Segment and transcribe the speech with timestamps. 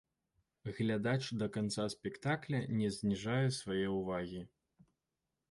[0.77, 4.43] Глядач да канца спектакля не зніжае свае ўвагі.